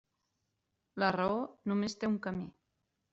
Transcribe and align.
La 1.03 1.09
raó 1.15 1.35
només 1.73 1.97
té 2.01 2.09
un 2.13 2.17
camí. 2.25 2.49